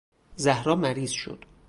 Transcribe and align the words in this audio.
زهرا 0.35 0.75
مریض 0.75 1.11
شد. 1.13 1.45